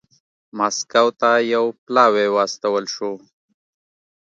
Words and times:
مسکو 0.57 1.05
ته 1.19 1.29
یو 1.53 1.65
پلاوی 1.85 2.27
واستول 2.35 2.83
شو 2.93 3.11